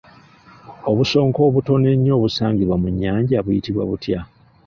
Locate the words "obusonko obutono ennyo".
0.89-2.11